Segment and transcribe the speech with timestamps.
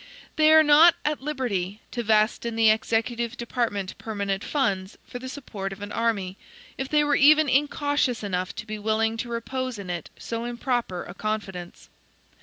[0.35, 5.29] They are not AT LIBERTY to vest in the executive department permanent funds for the
[5.29, 6.37] support of an army,
[6.75, 11.03] if they were even incautious enough to be willing to repose in it so improper
[11.03, 11.87] a confidence.